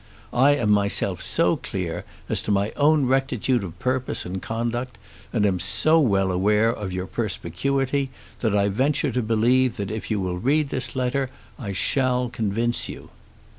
I 0.33 0.55
am 0.55 0.71
myself 0.71 1.21
so 1.21 1.57
clear 1.57 2.05
as 2.27 2.41
to 2.41 2.51
my 2.51 2.71
own 2.75 3.05
rectitude 3.05 3.63
of 3.63 3.77
purpose 3.77 4.25
and 4.25 4.41
conduct, 4.41 4.97
and 5.31 5.45
am 5.45 5.59
so 5.59 5.99
well 5.99 6.31
aware 6.31 6.73
of 6.73 6.91
your 6.91 7.05
perspicuity, 7.05 8.09
that 8.39 8.55
I 8.57 8.69
venture 8.69 9.11
to 9.11 9.21
believe 9.21 9.77
that 9.77 9.91
if 9.91 10.09
you 10.09 10.19
will 10.19 10.39
read 10.39 10.69
this 10.69 10.95
letter 10.95 11.29
I 11.59 11.71
shall 11.73 12.29
convince 12.29 12.89
you. 12.89 13.11